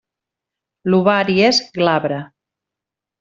[0.93, 2.17] L'ovari és glabre.